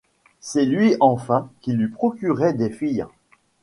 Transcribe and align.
C'est 0.39 0.65
lui 0.65 0.95
enfin 0.99 1.51
qui 1.61 1.73
lui 1.73 1.87
procurait 1.87 2.55
des 2.55 2.71
filles. 2.71 3.05